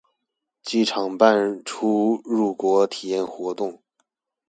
[0.63, 3.83] 機場辦出入國體驗活動